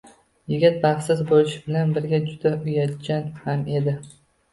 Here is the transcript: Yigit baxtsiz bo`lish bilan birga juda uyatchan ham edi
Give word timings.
Yigit 0.51 0.77
baxtsiz 0.85 1.19
bo`lish 1.31 1.53
bilan 1.65 1.93
birga 1.97 2.19
juda 2.31 2.53
uyatchan 2.71 3.29
ham 3.43 3.63
edi 3.81 3.95